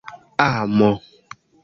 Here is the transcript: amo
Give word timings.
amo 0.47 0.89